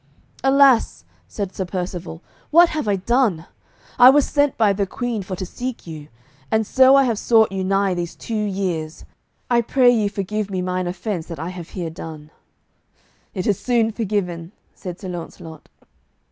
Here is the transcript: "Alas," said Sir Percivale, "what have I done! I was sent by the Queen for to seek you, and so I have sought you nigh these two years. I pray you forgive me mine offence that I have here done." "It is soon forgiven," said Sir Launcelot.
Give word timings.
"Alas," 0.43 1.05
said 1.27 1.53
Sir 1.53 1.63
Percivale, 1.63 2.23
"what 2.49 2.69
have 2.69 2.87
I 2.87 2.95
done! 2.95 3.45
I 3.99 4.09
was 4.09 4.25
sent 4.27 4.57
by 4.57 4.73
the 4.73 4.87
Queen 4.87 5.21
for 5.21 5.35
to 5.35 5.45
seek 5.45 5.85
you, 5.85 6.07
and 6.49 6.65
so 6.65 6.95
I 6.95 7.03
have 7.03 7.19
sought 7.19 7.51
you 7.51 7.63
nigh 7.63 7.93
these 7.93 8.15
two 8.15 8.33
years. 8.33 9.05
I 9.47 9.61
pray 9.61 9.91
you 9.91 10.09
forgive 10.09 10.49
me 10.49 10.59
mine 10.63 10.87
offence 10.87 11.27
that 11.27 11.37
I 11.37 11.49
have 11.49 11.69
here 11.77 11.91
done." 11.91 12.31
"It 13.35 13.45
is 13.45 13.59
soon 13.59 13.91
forgiven," 13.91 14.53
said 14.73 14.99
Sir 14.99 15.07
Launcelot. 15.09 15.69